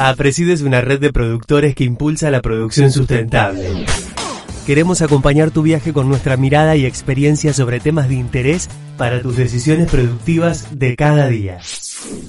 [0.00, 3.68] APRESID es una red de productores que impulsa la producción sustentable.
[4.64, 9.36] Queremos acompañar tu viaje con nuestra mirada y experiencia sobre temas de interés para tus
[9.36, 11.58] decisiones productivas de cada día.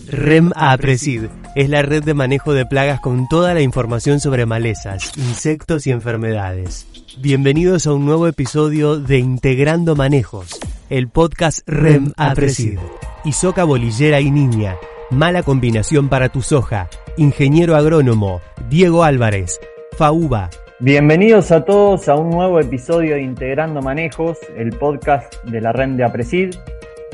[0.08, 5.16] REM APRESID es la red de manejo de plagas con toda la información sobre malezas,
[5.16, 6.88] insectos y enfermedades.
[7.20, 10.60] Bienvenidos a un nuevo episodio de Integrando Manejos,
[10.90, 12.80] el podcast REM APRESID.
[13.26, 14.76] Isoca bolillera y niña,
[15.10, 16.88] mala combinación para tu soja,
[17.18, 19.60] ingeniero agrónomo, Diego Álvarez,
[19.98, 20.50] FAUBA.
[20.80, 25.98] Bienvenidos a todos a un nuevo episodio de Integrando Manejos, el podcast de la REM
[25.98, 26.56] de APRESID.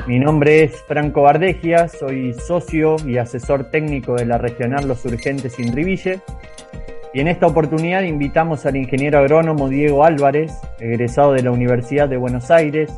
[0.08, 5.58] Mi nombre es Franco Bardegia, soy socio y asesor técnico de la Regional Los Urgentes
[5.58, 6.20] Inriville.
[7.14, 12.18] Y en esta oportunidad invitamos al ingeniero agrónomo Diego Álvarez, egresado de la Universidad de
[12.18, 12.92] Buenos Aires,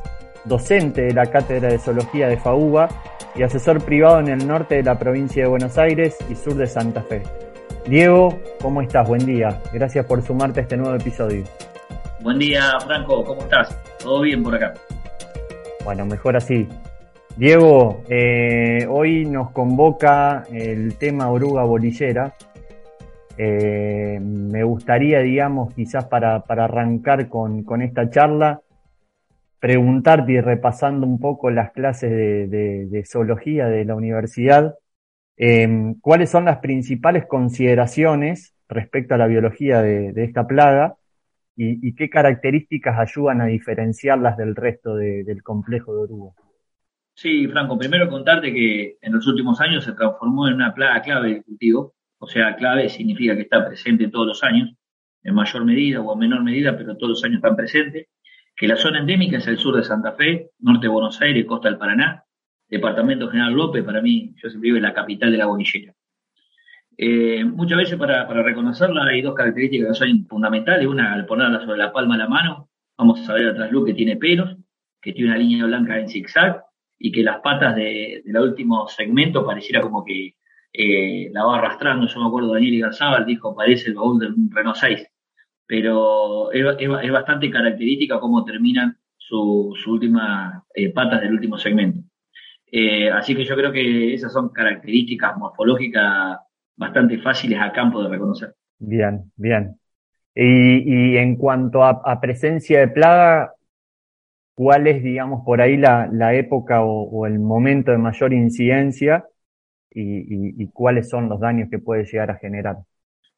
[0.47, 2.87] docente de la Cátedra de Zoología de FAUBA
[3.35, 6.67] y asesor privado en el norte de la provincia de Buenos Aires y sur de
[6.67, 7.23] Santa Fe.
[7.87, 9.07] Diego, ¿cómo estás?
[9.07, 9.61] Buen día.
[9.71, 11.43] Gracias por sumarte a este nuevo episodio.
[12.21, 13.23] Buen día, Franco.
[13.23, 13.77] ¿Cómo estás?
[13.99, 14.73] ¿Todo bien por acá?
[15.85, 16.67] Bueno, mejor así.
[17.37, 22.33] Diego, eh, hoy nos convoca el tema oruga bolillera.
[23.37, 28.61] Eh, me gustaría, digamos, quizás para, para arrancar con, con, esta charla,
[29.59, 34.75] preguntarte y repasando un poco las clases de, zoología de la universidad,
[35.37, 40.95] eh, ¿cuáles son las principales consideraciones respecto a la biología de, esta plaga
[41.55, 46.31] y, qué características ayudan a diferenciarlas del resto de, del complejo de oruga?
[47.15, 51.29] Sí, Franco, primero contarte que en los últimos años se transformó en una plaga clave
[51.29, 54.71] del cultivo, o sea, clave significa que está presente todos los años,
[55.23, 58.07] en mayor medida o en menor medida, pero todos los años están presentes,
[58.57, 61.69] que la zona endémica es el sur de Santa Fe, norte de Buenos Aires, costa
[61.69, 62.23] del Paraná,
[62.67, 65.93] departamento General López, para mí, yo siempre vivo en la capital de la bonillera.
[66.97, 71.77] Eh, muchas veces para, reconocerla hay dos características que son fundamentales, una al ponerla sobre
[71.77, 74.57] la palma de la mano, vamos a ver atrás luz que tiene pelos,
[74.99, 76.63] que tiene una línea blanca en zigzag,
[76.97, 80.33] y que las patas de, del último segmento pareciera como que
[80.73, 82.07] eh, la va arrastrando.
[82.07, 85.07] Yo me acuerdo, Daniel Garzábal dijo, parece el baúl de un Renault 6.
[85.67, 91.99] Pero es, bastante característica cómo terminan sus su últimas eh, patas del último segmento.
[92.71, 96.39] Eh, así que yo creo que esas son características morfológicas
[96.75, 98.55] bastante fáciles a campo de reconocer.
[98.79, 99.79] Bien, bien.
[100.39, 103.53] Y, en cuanto a, presencia de plaga,
[104.53, 109.25] cuál es, digamos, por ahí la, época o, el momento de mayor incidencia
[109.89, 112.77] y, cuáles son los daños que puede llegar a generar.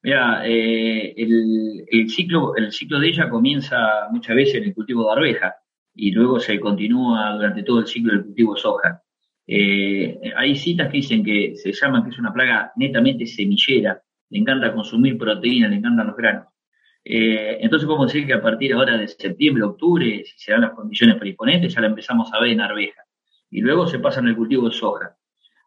[0.01, 5.11] Mira, eh, el, ciclo, el ciclo de ella comienza muchas veces en el cultivo de
[5.11, 5.55] arveja
[5.93, 9.03] y luego se continúa durante todo el ciclo del cultivo de soja.
[9.45, 14.39] Eh, hay citas que dicen que se llaman que es una plaga netamente semillera, le
[14.39, 16.47] encanta consumir proteína, le encantan los granos.
[17.03, 20.71] Eh, entonces podemos decir que a partir ahora de septiembre, octubre, si se dan las
[20.71, 23.01] condiciones predisponentes, ya la empezamos a ver en arveja.
[23.49, 25.17] Y luego se pasa en el cultivo de soja.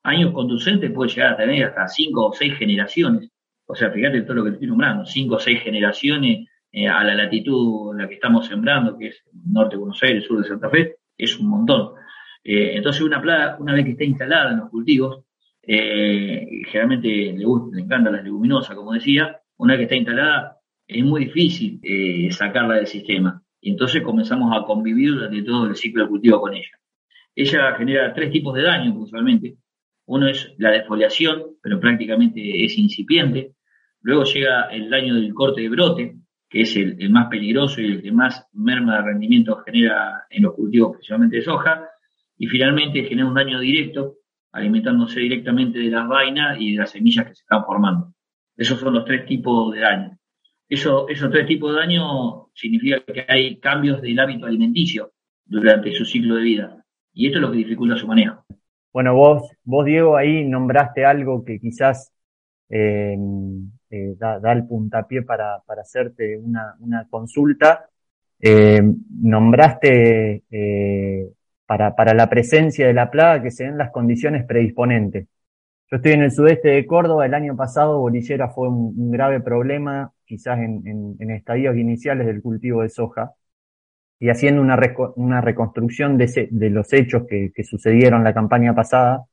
[0.04, 3.31] Años conducentes puede llegar a tener hasta cinco o seis generaciones.
[3.72, 7.14] O sea, fíjate todo lo que estoy nombrando, cinco o seis generaciones eh, a la
[7.14, 10.68] latitud en la que estamos sembrando, que es norte de Buenos Aires, sur de Santa
[10.68, 11.94] Fe, es un montón.
[12.44, 15.24] Eh, entonces una plaga, una vez que está instalada en los cultivos,
[15.62, 20.58] eh, generalmente le, gusta, le encantan las leguminosas, como decía, una vez que está instalada,
[20.86, 23.42] es muy difícil eh, sacarla del sistema.
[23.58, 26.78] Y entonces comenzamos a convivir durante todo el ciclo de cultivo con ella.
[27.34, 29.56] Ella genera tres tipos de daño, usualmente.
[30.04, 33.52] Uno es la defoliación, pero prácticamente es incipiente.
[34.02, 36.16] Luego llega el daño del corte de brote,
[36.48, 40.54] que es el, más peligroso y el que más merma de rendimiento genera en los
[40.54, 41.88] cultivos, principalmente de soja.
[42.36, 44.16] Y finalmente genera un daño directo,
[44.52, 48.12] alimentándose directamente de las vainas y de las semillas que se están formando.
[48.56, 50.19] Esos son los tres tipos de daño.
[50.69, 55.12] Eso, esos tres tipos de daño significa que hay cambios del hábito alimenticio
[55.44, 56.84] durante su ciclo de vida.
[57.14, 58.44] Y esto es lo que dificulta su manejo.
[58.92, 62.12] Bueno, vos, vos Diego, ahí nombraste algo que quizás
[62.69, 63.16] eh,
[63.92, 67.88] eh, da, el puntapié para, para hacerte una, una consulta.
[68.40, 68.82] Eh,
[69.20, 70.42] nombraste
[71.66, 75.28] para, para la presencia de la plaga que se den las condiciones predisponentes.
[75.92, 80.10] Yo estoy en el sudeste de Córdoba, el año pasado bolillera fue un, grave problema,
[80.24, 83.34] quizás en, en, en, estadios iniciales del cultivo de soja,
[84.18, 84.78] y haciendo una,
[85.16, 89.24] una reconstrucción de, de, los hechos que, que, sucedieron la campaña pasada,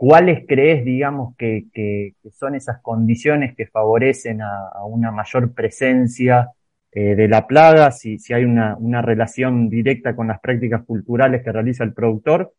[0.00, 6.48] ¿cuáles crees, digamos, que, son esas condiciones que favorecen a, una mayor presencia
[6.90, 11.84] eh, de la plaga, si, hay una, relación directa con las prácticas culturales que realiza
[11.84, 12.54] el productor,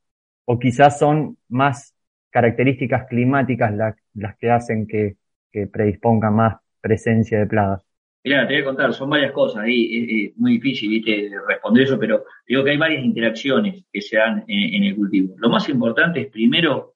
[0.45, 1.95] o quizás son más
[2.29, 5.15] características climáticas las, que hacen que,
[5.51, 7.81] que predispongan más presencia de plagas?
[8.23, 11.31] Mira, te voy a contar, son varias cosas, ahí es, muy difícil ¿viste?
[11.47, 15.33] responder eso, pero digo que hay varias interacciones que se dan en, el cultivo.
[15.39, 16.90] Lo más importante es primero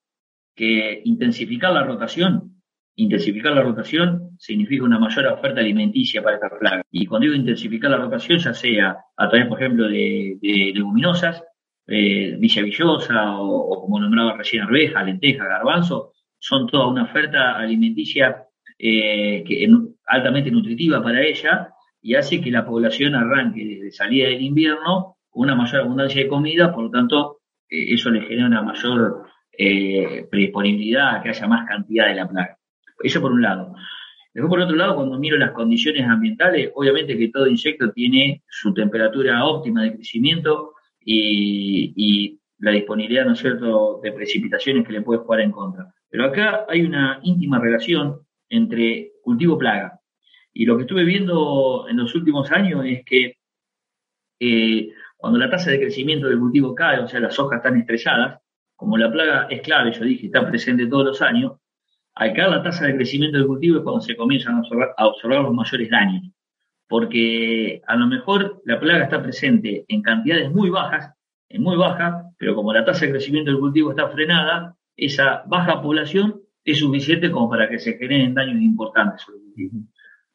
[0.56, 2.62] que intensificar la rotación,
[2.96, 6.82] intensificar la rotación significa una mayor oferta alimenticia para esta plaga.
[6.90, 10.38] Y cuando digo intensificar la rotación, ya sea a través, por ejemplo, de,
[10.74, 11.44] leguminosas,
[11.86, 18.44] eh, villosa o, como nombraba recién arveja, lenteja, garbanzo, son toda una oferta alimenticia
[18.78, 19.44] eh,
[20.06, 21.70] altamente nutritiva para ella
[22.00, 26.28] y hace que la población arranque desde salida del invierno con una mayor abundancia de
[26.28, 29.25] comida, por lo tanto, eh, eso le genera una mayor
[29.58, 32.58] eh, predisponibilidad a que haya más cantidad de la plaga.
[33.02, 33.74] Eso por un lado.
[34.36, 38.74] Después, por otro lado, cuando miro las condiciones ambientales, obviamente que todo insecto tiene su
[38.74, 45.20] temperatura óptima de crecimiento y, la disponibilidad, ¿no es cierto?, de precipitaciones que le puede
[45.20, 45.92] jugar en contra.
[46.10, 50.00] Pero acá hay una íntima relación entre cultivo-plaga.
[50.52, 53.36] Y lo que estuve viendo en los últimos años es que
[54.40, 58.40] eh, cuando la tasa de crecimiento del cultivo cae, o sea, las hojas están estrelladas,
[58.76, 61.54] como la plaga es clave, yo dije, está presente todos los años,
[62.14, 65.06] al caer la tasa de crecimiento del cultivo es cuando se comienzan a observar, a
[65.06, 66.22] observar los mayores daños.
[66.88, 71.12] Porque a lo mejor la plaga está presente en cantidades muy bajas,
[71.48, 75.82] en muy bajas, pero como la tasa de crecimiento del cultivo está frenada, esa baja
[75.82, 79.72] población es suficiente como para que se generen daños importantes sobre el cultivo.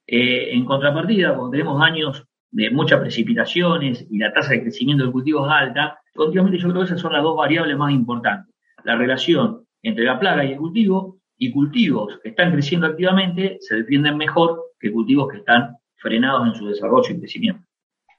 [0.07, 5.11] Eh, en contrapartida, cuando tenemos años de muchas precipitaciones y la tasa de crecimiento del
[5.11, 8.53] cultivo es alta, continuamente yo creo que esas son las dos variables más importantes.
[8.83, 13.77] La relación entre la plaga y el cultivo, y cultivos que están creciendo activamente se
[13.77, 17.63] defienden mejor que cultivos que están frenados en su desarrollo y crecimiento.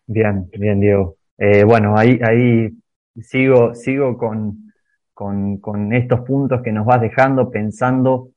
[0.08, 1.16] Bien, bien, Diego.
[1.38, 2.70] Eh, bueno, ahí, ahí
[3.20, 4.72] sigo, sigo con,
[5.14, 8.30] con, estos puntos que nos vas dejando pensando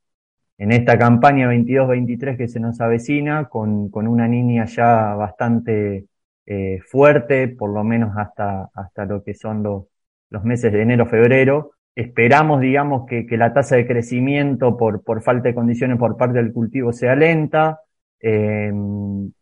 [0.57, 6.05] en esta campaña 22-23 que se nos avecina, con, una niña ya bastante
[6.45, 9.85] eh, fuerte, por lo menos hasta, hasta lo que son los,
[10.29, 11.71] los meses de enero-febrero.
[11.95, 16.53] Esperamos, digamos, que, la tasa de crecimiento por, por falta de condiciones por parte del
[16.53, 17.81] cultivo sea lenta,
[18.19, 18.71] eh,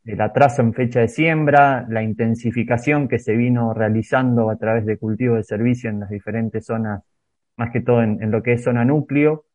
[0.06, 4.98] el atraso en fecha de siembra, la intensificación que se vino realizando a través de
[4.98, 7.02] cultivo de servicio en las diferentes zonas
[7.56, 9.46] más que todo en, lo que es zona núcleo.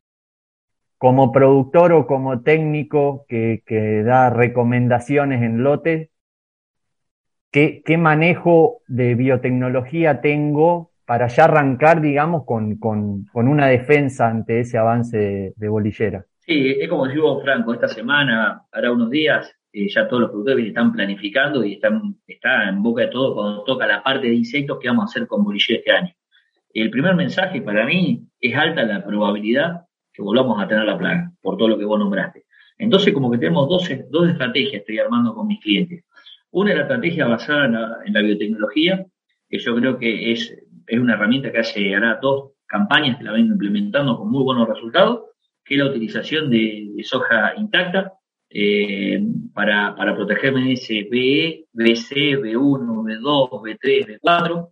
[0.98, 3.62] Como productor o como técnico que,
[4.04, 6.10] da recomendaciones en lotes,
[7.52, 12.78] ¿qué, manejo de biotecnología tengo para ya arrancar, digamos, con,
[13.32, 16.26] una defensa ante ese avance de, bolillera?
[16.40, 20.66] Sí, es como digo Franco, esta semana, hará unos días, eh, ya todos los productores
[20.66, 24.78] están planificando y están, está en boca de todo cuando toca la parte de insectos
[24.80, 26.14] que vamos a hacer con bolillera este año.
[26.74, 29.87] El primer mensaje para mí es alta la probabilidad
[30.18, 32.44] que volvamos a tener la plaga, por todo lo que vos nombraste.
[32.76, 36.04] Entonces, como que tenemos dos, dos estrategias, estoy armando con mis clientes.
[36.50, 39.06] Una es la estrategia basada en la, biotecnología,
[39.48, 40.52] que yo creo que es,
[40.88, 44.68] es una herramienta que hace hará dos campañas que la ven implementando con muy buenos
[44.68, 45.22] resultados,
[45.64, 48.14] que es la utilización de, soja intacta
[48.50, 49.22] eh,
[49.54, 54.68] para, para protegerme de ese BE, BC, B1, B2, B3, B4,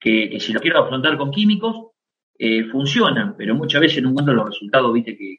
[0.00, 1.92] que, si lo quiero afrontar con químicos,
[2.38, 5.16] eh, funcionan, pero muchas veces no encuentro los resultados ¿viste?
[5.16, 5.36] Que,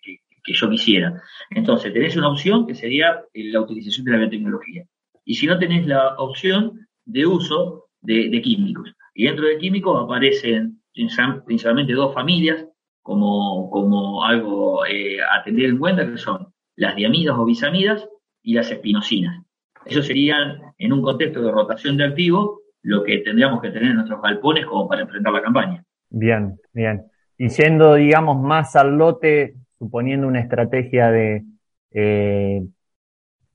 [0.52, 1.22] yo quisiera.
[1.52, 4.84] Entonces, tenés una opción que sería eh, la utilización de la biotecnología.
[5.24, 8.92] Y si no tenés la opción de uso de, químicos.
[9.14, 12.66] Y dentro de químicos aparecen principalmente dos familias
[13.04, 18.08] como, como algo eh, a tener en cuenta, que son las diamidas o bisamidas
[18.42, 19.44] y las espinocinas.
[19.86, 23.96] Eso serían, en un contexto de rotación de activos, lo que tendríamos que tener en
[23.98, 25.84] nuestros galpones como para enfrentar la campaña.
[26.10, 27.06] Bien, bien.
[27.38, 31.46] Y yendo, digamos, más al lote, suponiendo una estrategia de
[31.92, 32.64] eh,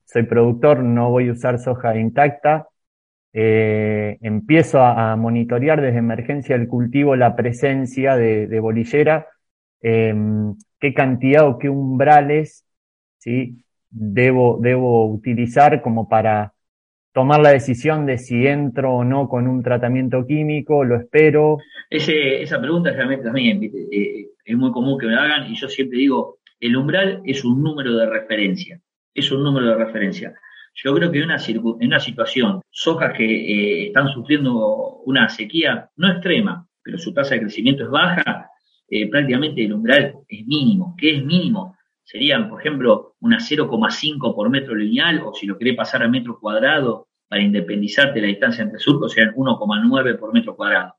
[0.05, 2.69] soy productor, no voy a usar soja intacta,
[3.33, 9.27] eh, empiezo a, monitorear desde emergencia del cultivo la presencia de, bolillera,
[9.83, 12.65] em, qué cantidad o qué umbrales
[13.19, 13.65] ¿sí?
[13.91, 16.54] debo, debo utilizar como para
[17.15, 21.59] tomar la decisión de si entro o no con un tratamiento químico, lo espero.
[21.89, 26.39] esa pregunta realmente también eh, es muy común que me hagan y yo siempre digo,
[26.59, 28.81] el umbral es un número de referencia,
[29.15, 30.35] es un número de referencia.
[30.75, 35.89] Yo creo que en una, en una situación, sojas que eh, están sufriendo una sequía
[35.97, 38.51] no extrema, pero su tasa de crecimiento es baja,
[38.89, 40.97] eh, prácticamente el umbral es mínimo.
[40.99, 41.77] ¿Qué es mínimo?
[42.05, 46.39] serían, por ejemplo, una 0,5 por metro lineal, o si lo querés pasar a metro
[46.39, 50.97] cuadrado para independizarte la distancia entre surcos, serían 1,9 por metro cuadrado.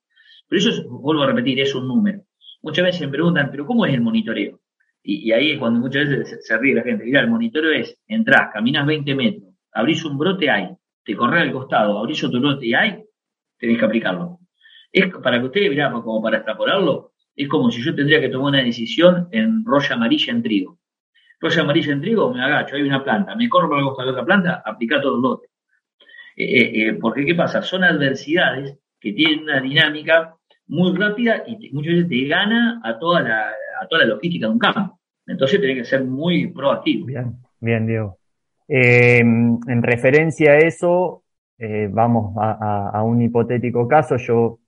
[0.48, 2.24] Pero eso, vuelvo a repetir, es un número.
[2.63, 4.60] Muchas veces me preguntan, ¿pero cómo es el monitoreo?
[5.03, 7.05] Y, ahí es cuando muchas veces se, ríe la gente.
[7.05, 10.70] Mira, el monitoreo es, entras, caminas 20 metros, abrís un brote, hay,
[11.03, 13.03] te corres al costado, abrís otro brote y hay,
[13.60, 14.39] tenés que aplicarlo.
[14.91, 18.50] Es para que ustedes, mirá, como para extrapolarlo, es como si yo tendría que tomar
[18.50, 20.79] una decisión en roya amarilla en trigo.
[21.39, 24.12] Roya amarilla en trigo, me agacho, hay una planta, me corro para el costado de
[24.13, 25.50] otra planta, aplica todos los lotes.
[26.36, 27.62] Eh, eh, eh, porque, ¿qué pasa?
[27.62, 30.36] Son adversidades que tienen una dinámica
[30.68, 33.50] muy rápida y muchas veces te gana a toda la,
[33.82, 35.00] a toda la logística de un campo.
[35.27, 37.06] Entonces tiene que ser muy proactivo.
[37.06, 38.18] Bien, bien, Diego.
[38.68, 41.24] Em, en referencia a eso,
[41.58, 44.60] eh, vamos a, un hipotético caso, yo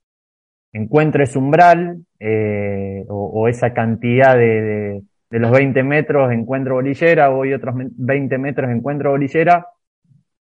[0.72, 7.74] encuentro ese umbral eh, o, esa cantidad de, los 20 metros, encuentro bolillera, voy otros
[7.76, 9.66] 20 metros, encuentro bolillera,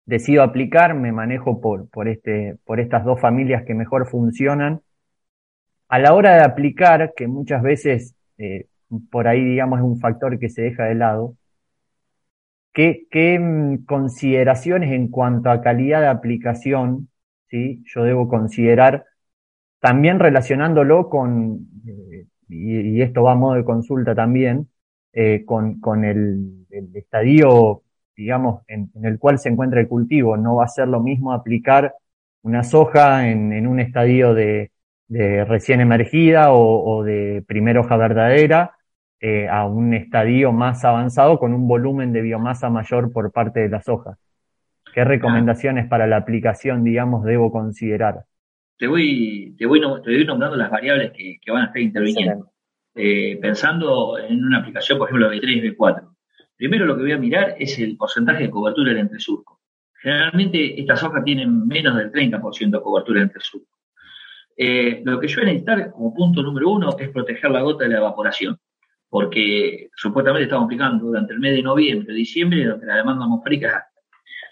[0.04, 4.80] decido aplicar, me manejo por, por, este, por estas dos familias que mejor funcionan.
[5.88, 8.66] A la hora de aplicar, que muchas veces eh,
[9.10, 11.36] por ahí, digamos, es un factor que se deja de lado.
[12.72, 17.08] ¿Qué, mm, consideraciones en cuanto a calidad de aplicación
[17.48, 17.82] ¿sí?
[17.86, 19.06] yo debo considerar?
[19.80, 24.68] También relacionándolo con, eh, y, esto va a modo de consulta también,
[25.16, 27.82] eh, con, con el, estadio,
[28.14, 30.36] digamos, en, el cual se encuentra el cultivo.
[30.36, 31.94] No va a ser lo mismo aplicar
[32.42, 34.72] una soja en, en un estadio de,
[35.08, 38.72] de recién emergida o, de primera hoja verdadera
[39.20, 43.70] eh, a un estadio más avanzado con un volumen de biomasa mayor por parte de
[43.70, 44.18] las hojas.
[44.92, 48.24] ¿Qué recomendaciones para la aplicación, digamos, debo considerar?
[48.78, 52.50] Te voy, te voy, te voy nombrando las variables que, van a estar interviniendo.
[52.98, 56.16] Eh, pensando en una aplicación, por ejemplo, B3 y B4.
[56.56, 59.60] Primero lo que voy a mirar es el porcentaje de cobertura del entresurco.
[60.00, 63.76] Generalmente estas hojas tienen menos del 30% de cobertura del entresurco.
[64.56, 67.84] Eh, lo que yo voy a necesitar como punto número uno es proteger la gota
[67.84, 68.58] de la evaporación,
[69.10, 73.74] porque supuestamente estamos aplicando durante el mes de noviembre, diciembre, donde la demanda atmosférica es
[73.74, 73.90] alta.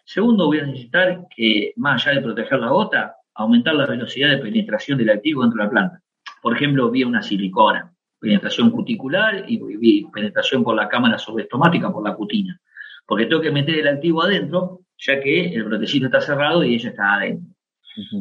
[0.04, 4.36] Segundo, voy a necesitar que, más allá de proteger la gota, aumentar la velocidad de
[4.36, 6.02] penetración del activo dentro de la planta.
[6.42, 7.93] Por ejemplo, vía una silicona,
[8.24, 12.58] penetración cuticular y, penetración por la cámara subestomática, por la cutina.
[13.06, 16.88] Porque tengo que meter el activo adentro, ya que el brotecito está cerrado y ella
[16.88, 17.54] está adentro.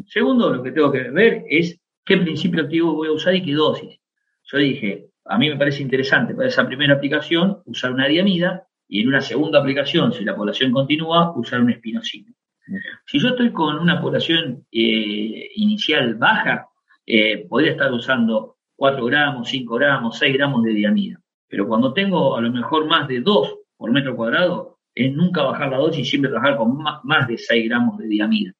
[0.07, 3.53] Segundo, lo que tengo que ver es qué principio activo voy a usar y qué
[3.53, 3.97] dosis.
[4.51, 9.01] Yo dije, a mí me parece interesante para esa primera aplicación usar una diamida y
[9.01, 12.33] en una segunda aplicación, si la población continúa, usar un espinosino.
[13.05, 16.67] Si yo estoy con una población eh, inicial baja,
[17.05, 21.19] eh, podría estar usando 4 gramos, 5 gramos, 6 gramos de diamida.
[21.47, 25.69] Pero cuando tengo a lo mejor más de 2 por metro cuadrado, es nunca bajar
[25.69, 28.53] la dosis y siempre trabajar con más de 6 gramos de diamida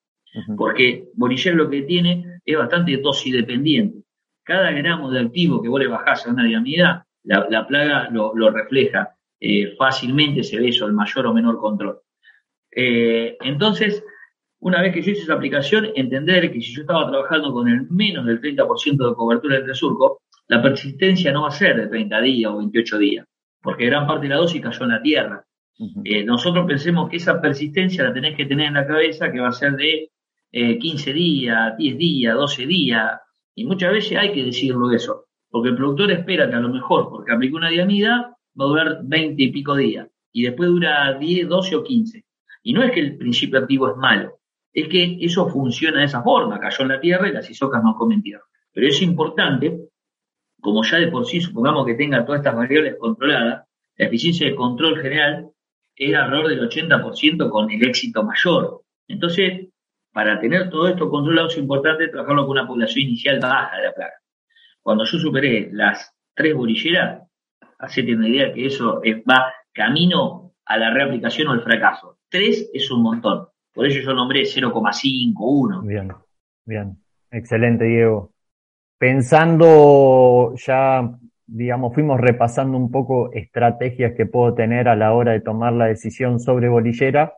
[0.57, 4.03] porque Boriller lo que tiene es bastante dosidependiente.
[4.43, 9.15] Cada gramo de activo que vos le bajás a una diamida, la, plaga lo, refleja
[9.39, 11.99] eh, fácilmente, se ve eso, el mayor o menor control.
[12.71, 14.03] Eh, entonces,
[14.63, 17.85] una vez que yo hice esa aplicación, entender que si yo estaba trabajando con el
[17.89, 22.21] menos del 30% de cobertura del surco, la persistencia no va a ser de 30
[22.21, 23.27] días o 28 días,
[23.61, 25.45] porque gran parte de la dosis cayó en la tierra.
[26.05, 29.49] Eh, nosotros pensemos que esa persistencia la tenés que tener en la cabeza, que va
[29.49, 30.09] a ser de
[30.51, 33.19] 15 eh, días, 10 días, 12 días,
[33.55, 37.09] y muchas veces hay que decirlo eso, porque el productor espera que a lo mejor,
[37.09, 41.49] porque aplicó una diamida, va a durar 20 y pico días, y después dura 10,
[41.49, 42.23] 12 o 15.
[42.65, 44.39] Y no es que el principio activo es malo,
[44.73, 47.95] es que eso funciona de esa forma, cayó en la tierra y las isocas no
[47.95, 48.43] comen tierra.
[48.71, 49.89] Pero es importante,
[50.59, 54.55] como ya de por sí supongamos que tenga todas estas variables controladas, la eficiencia de
[54.55, 55.49] control general
[55.95, 58.81] era alrededor del 80% con el éxito mayor.
[59.07, 59.67] Entonces,
[60.11, 63.93] para tener todo esto controlado es importante trabajarlo con una población inicial baja de la
[63.93, 64.13] plaga.
[64.81, 67.21] Cuando yo superé las tres bolilleras,
[67.77, 72.17] hacete una idea que eso va camino a la reaplicación o al fracaso.
[72.29, 73.47] Tres es un montón.
[73.73, 75.81] Por eso yo nombré 0,5, 1.
[75.81, 76.11] Bien,
[76.65, 76.97] bien.
[77.31, 78.31] Excelente, Diego.
[78.97, 81.09] Pensando ya,
[81.45, 85.85] digamos, fuimos repasando un poco estrategias que puedo tener a la hora de tomar la
[85.87, 87.33] decisión sobre bolillera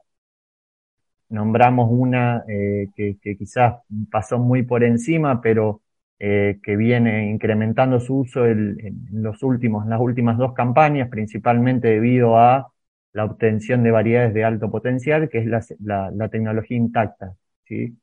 [1.30, 3.76] nombramos una eh, que, quizás
[4.12, 5.82] pasó muy por encima, pero
[6.20, 8.78] eh, que viene incrementando su uso en,
[9.12, 12.72] los últimos, las últimas dos campañas, principalmente debido a
[13.16, 15.46] la obtención de variedades de alto potencial, que es
[15.80, 17.34] la, tecnología intacta.
[17.66, 17.98] ¿sí?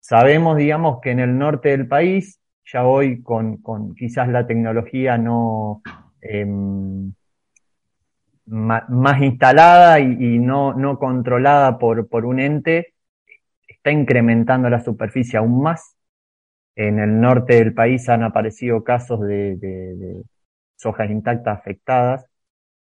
[0.00, 5.16] Sabemos, digamos, que en el norte del país, ya hoy con, con quizás la tecnología
[5.16, 5.80] no,
[6.20, 7.12] em,
[8.46, 12.94] más, instalada y, no, no, controlada por, por, un ente,
[13.68, 15.96] está incrementando la superficie aún más.
[16.74, 20.24] En el norte del país han aparecido casos de,
[20.76, 22.26] sojas intactas afectadas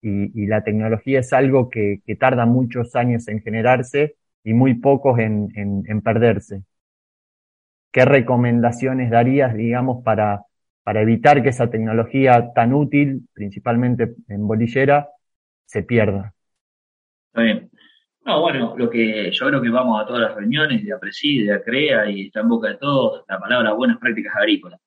[0.07, 6.01] y, la tecnología es algo que, tarda muchos años en generarse y muy pocos en,
[6.03, 6.63] perderse.
[7.91, 10.43] ¿Qué recomendaciones darías, digamos, para,
[10.83, 15.09] para evitar que esa tecnología tan útil, principalmente en bolillera,
[15.65, 16.33] se pierda?
[17.27, 17.69] Está bien.
[18.25, 21.53] No, bueno, lo que yo creo que vamos a todas las reuniones de APRESID, de
[21.53, 24.81] ACREA y está en boca de todos la palabra buenas prácticas agrícolas.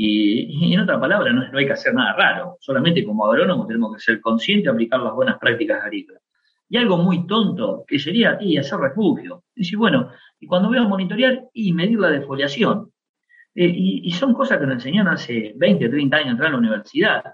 [0.00, 3.96] Y, en otra palabra, no, no, hay que hacer nada raro, solamente como agrónomo tenemos
[3.96, 6.22] que ser conscientes de aplicar las buenas prácticas agrícolas.
[6.68, 9.42] Y algo muy tonto, que sería y hacer refugio.
[9.56, 12.92] Dice, bueno, y cuando voy a monitorear y medir la defoliación.
[13.56, 17.24] Eh, y, son cosas que nos enseñaron hace 20, 30 años atrás en la universidad.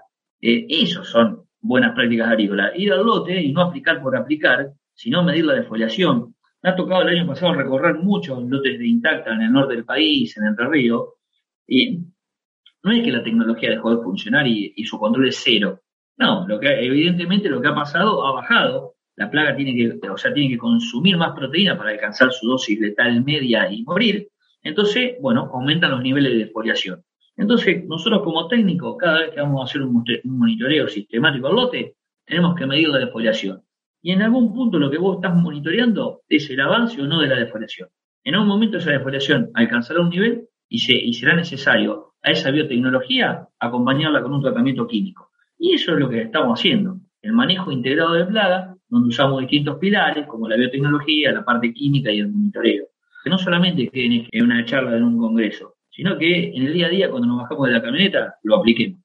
[0.41, 2.71] Eh, esos son buenas prácticas agrícolas.
[2.75, 6.33] Ir al lote y no aplicar por aplicar, sino medir la defoliación.
[6.63, 9.85] Me ha tocado el año pasado recorrer muchos lotes de intacta en el norte del
[9.85, 11.09] país, en Entre Ríos,
[11.67, 11.99] y
[12.85, 15.81] no es que la tecnología dejó de funcionar y, su control es cero.
[16.17, 18.93] No, lo que, evidentemente lo que ha pasado ha bajado.
[19.15, 22.79] La plaga tiene que, o sea, tiene que consumir más proteína para alcanzar su dosis
[22.79, 24.27] letal media y morir.
[24.61, 27.03] Entonces, bueno, aumentan los niveles de defoliación.
[27.35, 31.95] Entonces, nosotros como técnicos, cada vez que vamos a hacer un, monitoreo sistemático al lote,
[32.23, 33.63] tenemos que medir la defoliación.
[34.03, 37.29] Y en algún punto lo que vos estás monitoreando es el avance o no de
[37.29, 37.89] la defoliación.
[38.23, 42.49] En algún momento esa defoliación alcanzará un nivel y, se, y será necesario a esa
[42.49, 45.29] biotecnología, acompañarla con un tratamiento químico.
[45.59, 49.77] Y eso es lo que estamos haciendo, el manejo integrado de plaga, donde usamos distintos
[49.77, 52.85] pilares, como la biotecnología, la parte química y el monitoreo.
[53.23, 56.87] Que no solamente queden en una charla en un congreso, sino que en el día
[56.87, 58.99] a día, cuando nos bajamos de la camioneta, lo apliquemos.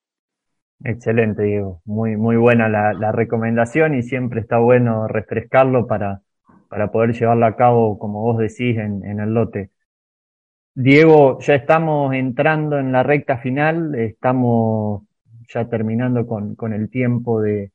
[0.82, 1.82] Excelente, Diego.
[1.84, 6.22] Muy, muy buena la, recomendación y siempre está bueno refrescarlo para,
[6.70, 9.70] para poder llevarlo a cabo, como vos decís, en el lote.
[10.74, 15.02] Diego, ya estamos entrando en la recta final, estamos
[15.48, 17.72] ya terminando con, el tiempo de,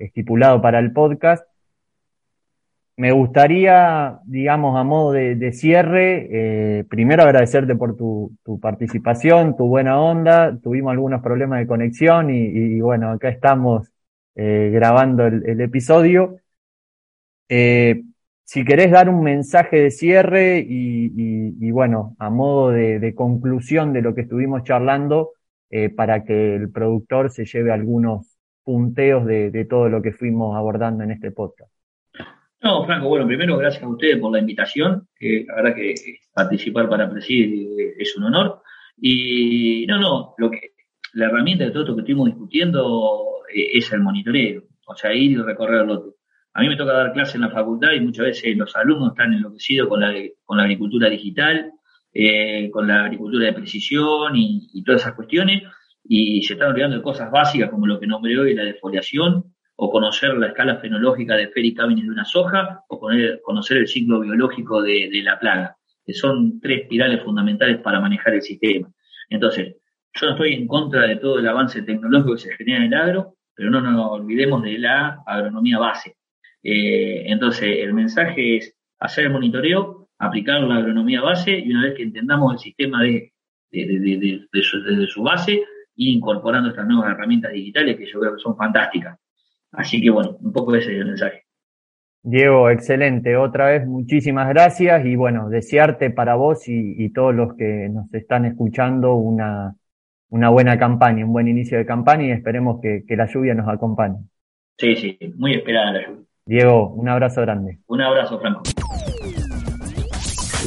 [0.00, 1.44] estipulado para el podcast.
[2.96, 9.98] Me gustaría, digamos, a modo de, cierre, eh, primero agradecerte por tu, participación, tu buena
[10.00, 10.58] onda.
[10.62, 13.90] Tuvimos algunos problemas de conexión y, bueno, acá estamos
[14.34, 16.36] eh, grabando el, el episodio.
[17.48, 18.02] Eh,
[18.50, 24.12] si querés dar un mensaje de cierre y, bueno, a modo de, conclusión de lo
[24.12, 25.34] que estuvimos charlando,
[25.70, 31.04] eh, para que el productor se lleve algunos punteos de, todo lo que fuimos abordando
[31.04, 31.72] en este podcast.
[32.60, 35.94] No, Franco, bueno, primero gracias a ustedes por la invitación, que la verdad que
[36.34, 38.62] participar para presidir es un honor.
[39.00, 40.72] Y no, no, lo que
[41.12, 45.30] la herramienta de todo esto que estuvimos discutiendo eh, es el monitoreo, o sea, ir
[45.30, 46.19] y recorrer el lote.
[46.52, 49.32] A mí me toca dar clase en la facultad y muchas veces los alumnos están
[49.32, 50.12] enloquecidos con la,
[50.44, 51.72] con la agricultura digital,
[52.12, 55.62] eh, con la agricultura de precisión y, todas esas cuestiones,
[56.02, 59.90] y se están olvidando de cosas básicas como lo que nombré hoy, la defoliación, o
[59.90, 63.00] conocer la escala fenológica de fericámenes de una soja, o
[63.42, 68.34] conocer el ciclo biológico de, de la plaga, que son tres pirales fundamentales para manejar
[68.34, 68.92] el sistema.
[69.28, 69.76] Entonces,
[70.14, 72.94] yo no estoy en contra de todo el avance tecnológico que se genera en el
[72.94, 76.16] agro, pero no nos olvidemos de la agronomía base.
[76.62, 81.94] Eh, entonces, el mensaje es hacer el monitoreo, aplicar la agronomía base y una vez
[81.94, 83.32] que entendamos el sistema de,
[83.70, 85.62] desde su base,
[85.96, 89.18] ir incorporando estas nuevas herramientas digitales que yo creo que son fantásticas.
[89.72, 91.44] Así que bueno, un poco ese es el mensaje.
[92.22, 93.36] Diego, excelente.
[93.36, 98.44] Otra vez, muchísimas gracias y bueno, desearte para vos y, todos los que nos están
[98.44, 99.74] escuchando una,
[100.28, 103.68] una, buena campaña, un buen inicio de campaña y esperemos que, que la lluvia nos
[103.68, 104.18] acompañe.
[104.76, 106.29] Sí, sí, muy esperada la lluvia.
[106.50, 107.78] Diego, un abrazo grande.
[107.86, 108.62] Un abrazo, Franco.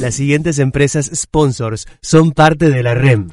[0.00, 3.28] Las siguientes empresas sponsors son parte de la REM.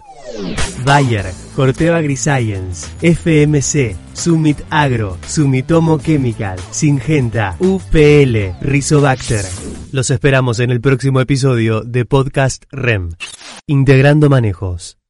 [0.83, 9.45] Bayer, Corteva AgriScience, FMC, Summit Agro, Sumitomo Chemical, Singenta, UPL, Rizobacter.
[9.93, 13.11] Los esperamos en el próximo episodio de Podcast REM.
[13.65, 15.00] Integrando manejos.